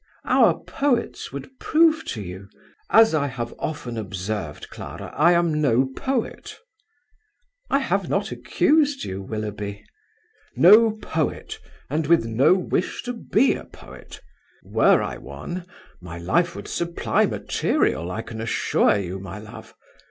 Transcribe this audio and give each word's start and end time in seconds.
"Our 0.25 0.59
poets 0.63 1.31
would 1.31 1.59
prove 1.59 2.03
to 2.05 2.23
you..." 2.23 2.49
"As 2.89 3.13
I 3.13 3.27
have 3.27 3.53
often 3.59 3.97
observed, 3.99 4.71
Clara, 4.71 5.13
I 5.15 5.33
am 5.33 5.61
no 5.61 5.85
poet." 5.95 6.57
"I 7.69 7.77
have 7.77 8.09
not 8.09 8.31
accused 8.31 9.03
you, 9.03 9.21
Willoughby." 9.21 9.85
"No 10.55 10.93
poet, 11.03 11.59
and 11.87 12.07
with 12.07 12.25
no 12.25 12.55
wish 12.55 13.03
to 13.03 13.13
be 13.13 13.53
a 13.53 13.65
poet. 13.65 14.19
Were 14.63 15.03
I 15.03 15.17
one, 15.17 15.67
my 16.01 16.17
life 16.17 16.55
would 16.55 16.67
supply 16.67 17.27
material, 17.27 18.09
I 18.09 18.23
can 18.23 18.41
assure 18.41 18.95
you, 18.97 19.19
my 19.19 19.37
love. 19.37 19.75